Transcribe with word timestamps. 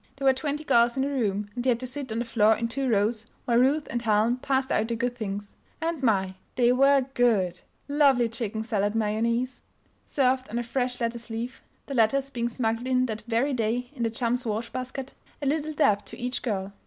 There 0.15 0.25
were 0.25 0.33
twenty 0.33 0.63
girls 0.63 0.97
in 0.97 1.03
the 1.03 1.09
room, 1.09 1.51
and 1.53 1.63
they 1.63 1.69
had 1.69 1.79
to 1.81 1.85
sit 1.85 2.11
on 2.11 2.17
the 2.17 2.25
floor 2.25 2.55
in 2.55 2.67
two 2.67 2.89
rows 2.89 3.27
while 3.45 3.59
Ruth 3.59 3.85
and 3.87 4.01
Helen 4.01 4.37
passed 4.37 4.71
out 4.71 4.87
the 4.87 4.95
good 4.95 5.15
things. 5.15 5.53
And 5.79 6.01
my! 6.01 6.33
they 6.55 6.71
were 6.71 7.05
good! 7.13 7.59
Lovely 7.87 8.27
chicken 8.27 8.63
salad 8.63 8.95
mayonnaise, 8.95 9.61
served 10.07 10.49
on 10.49 10.57
a 10.57 10.63
fresh 10.63 10.99
lettuce 10.99 11.29
leaf 11.29 11.61
(the 11.85 11.93
lettuce 11.93 12.31
being 12.31 12.49
smuggled 12.49 12.87
in 12.87 13.05
that 13.05 13.21
very 13.27 13.53
day 13.53 13.91
in 13.93 14.01
the 14.01 14.09
chums' 14.09 14.43
wash 14.43 14.71
basket) 14.71 15.13
a 15.39 15.45
little 15.45 15.73
dab 15.73 16.03
to 16.05 16.17
each 16.17 16.41
girl. 16.41 16.73